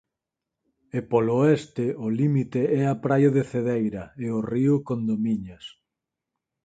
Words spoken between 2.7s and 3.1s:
e a